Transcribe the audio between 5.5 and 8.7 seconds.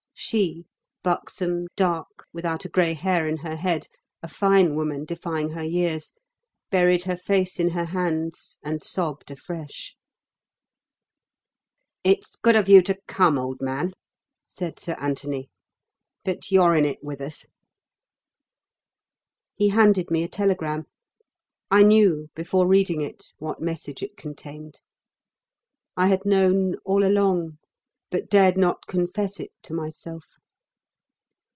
years, buried her face in her hands